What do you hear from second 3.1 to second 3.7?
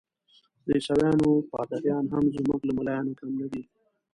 کم نه دي.